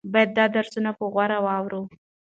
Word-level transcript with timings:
باید 0.13 0.29
دا 0.37 0.45
درسونه 0.55 0.89
په 0.97 1.03
غور 1.13 1.31
واورو. 1.45 1.81